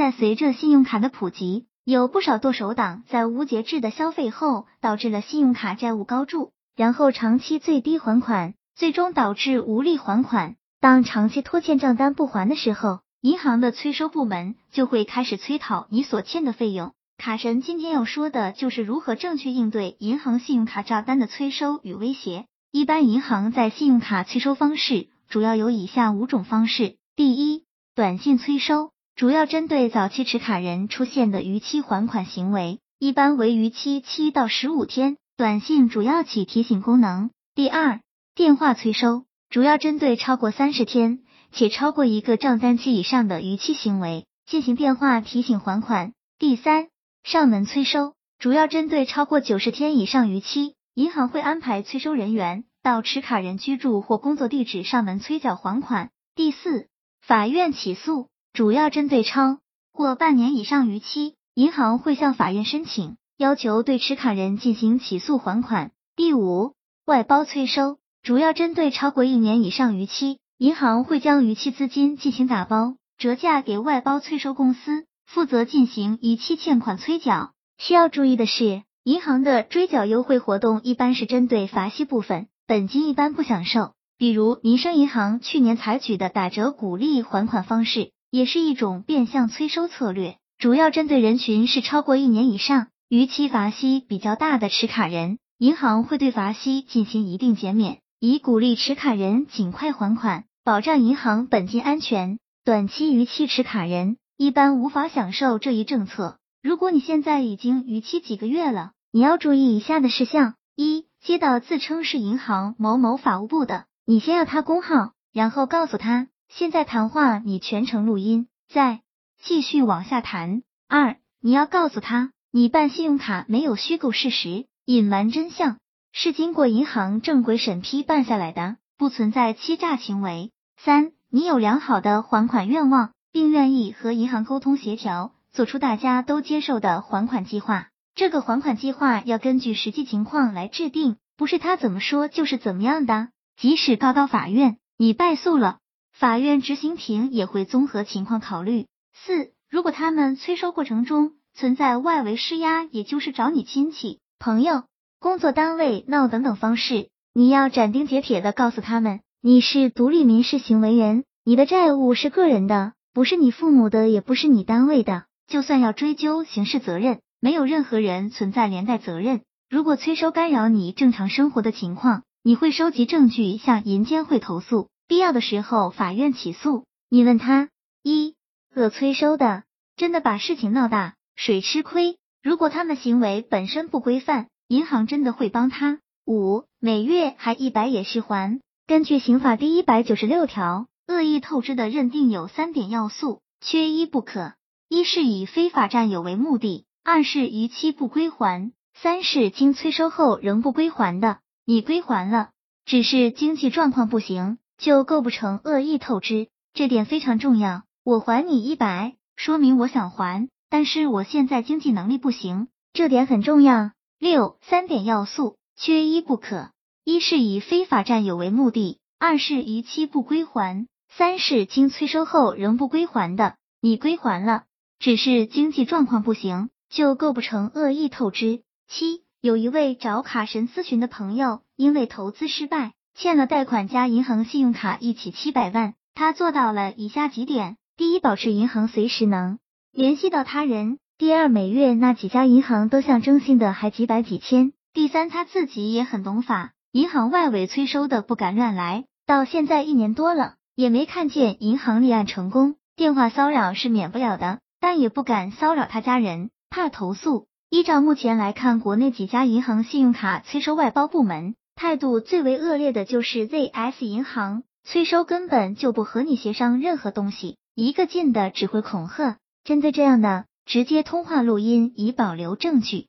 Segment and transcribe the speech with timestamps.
[0.00, 10.56] 在随着信用卡的普及，有不少剁手党在无节制的消费后，导致了信用卡债务高筑，然后长期最低还款，最终导致无力还款。
[10.80, 16.94] 当长期拖欠账单不还的时候，银行的催收部门就会开始催讨你所欠的费用。
[17.18, 22.46] 卡神今天要说的就是如何正确应对银行信用卡账单的催收与威胁。
[22.72, 27.64] 一般银行在信用卡催收方式主要有以下五种方式：第一，
[27.94, 37.30] 短信催收，主要针对早期持卡人出现的逾期还款行为，一般为逾期七到十五天，短信主要起提醒功能。
[37.54, 38.00] 第二，
[38.34, 41.20] 电话催收，主要针对超过三十天
[41.52, 46.12] 且超过一个账单期以上的逾期行为，进行电话提醒还款。
[46.38, 46.88] 第三，
[47.22, 56.10] 上门催收主要针对超过九十天以上逾期，银行会安排催收人员到持卡人居住或工作地址上门催缴还款。
[56.34, 56.88] 第四，
[57.20, 59.58] 法院起诉主要针对超
[59.92, 65.92] 过半年以上逾期，银行会向法院申请，要求对持卡人进行起诉还款。
[66.16, 66.74] 第五，
[67.06, 75.06] 外包催收主要针对超过一年以上逾期，银行会将逾期资金进行打包折价给外包催收公司。
[75.26, 77.52] 负责进行逾期欠款催缴。
[77.78, 83.92] 需要注意的是，银行的追缴优惠活动一般是针对罚息部分，本金一般不享受。
[84.18, 102.38] 比如民生银行去年采取的打折鼓励还款方式，也是一种变相催收策略，主要针对人群是超过一年以上、逾期罚息比较大的持卡人，银行会对罚息进行一定减免，以鼓励持卡人尽快还款，保障银行本金安全。
[102.64, 104.16] 短期逾期持卡人。
[104.36, 106.38] 一般无法享受这一政策。
[106.62, 119.00] 如果你现在已经逾期几个月了，你要注意以下的事项：一、接到自称是银行某某法务部的，你先要他工号，然后告诉他现在谈话你全程录音，再
[119.40, 120.62] 继续往下谈。
[120.88, 125.78] 二、你要告诉他你办信用卡没有虚构事实、隐瞒真相，
[126.12, 130.50] 是经过银行正规审批办下来的，不存在欺诈行为。
[130.76, 133.12] 三、你有良好的还款愿望。
[133.32, 137.86] 并愿意和银行沟通协调，做出大家都接受的还款计划。
[138.16, 143.28] 这个还款计划要根据实际情况来制定，不是他怎么说就是怎么样的。
[143.56, 145.78] 即使告到法院，你败诉了，
[146.20, 148.84] 法院执行庭也会综合情况考虑。
[149.14, 154.82] 四，如果他们催收过程中存在外围施压，也就是找你亲戚、朋友、
[155.18, 162.92] 工作单位闹等等方式，你要斩钉截铁的告诉他们，你是独立民事行为人，你的债务是个人的。
[163.14, 169.40] 不是你父母的，也不是你单位的，就算要追究刑事责任，没有任何人存在连带责任。
[169.70, 176.84] 如果催收干扰你正常生活的情况，你会收集证据向银监会投诉，必要的时候法院起诉。
[177.08, 177.68] 你问他
[178.04, 178.36] 一
[178.72, 179.64] 恶催收的，
[179.96, 182.16] 真的把事情闹大，谁吃亏？
[182.44, 185.98] 如果他们行为本身不规范，银行真的会帮他。
[186.26, 188.60] 五每月还一百也是还。
[188.86, 190.86] 根据刑法第一百九十六条。
[191.08, 194.54] 恶意透支的认定有三点要素，缺一不可：
[194.88, 201.40] 一是以非法占有为目的，二是逾期不归还，三是经催收后仍不归还的。
[201.64, 202.50] 你归还了，
[202.84, 207.82] 只是经济状况不行，就构不成恶意透支，这点非常重要。
[208.02, 213.90] 我还你一百，说明我想还，但是我现在经济能力不行，这点很重要。
[214.18, 216.70] 六三点要素，缺一不可：
[217.04, 220.86] 一是以非法占有为目的，二是逾期不归还。
[221.08, 224.64] 三是经催收后仍不归还的，你归还了，
[224.98, 228.62] 只是经济状况不行，就构不成恶意透支。
[228.88, 239.58] 七，有一位找卡神咨询的朋友，因为投资失败，欠了贷款加银行信用卡一起七百万，他做到了以下几点：第一，保持银行随时能
[239.92, 250.54] 联系到他人；第二，每月那几家银行都像征信的还几百几千；第三，他自己也很懂法，银行外围催收的不敢乱来，到现在一年多了。
[250.76, 257.48] 也没看见银行立案成功，电话骚扰是免不了的，但也不敢骚扰他家人，怕投诉。
[257.68, 269.38] 依照目前来看，国内几家银行信用卡催收外包部门态度最为恶劣的就是 ZS 银行，催收根本就不和你协商任何东西，一个劲的只会恐吓。
[269.64, 273.06] 针对这样的，直接通话录音以保留证据。